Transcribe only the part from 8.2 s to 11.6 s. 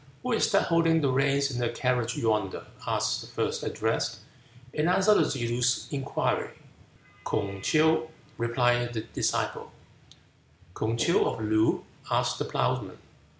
replied the disciple, "Kung Kew, of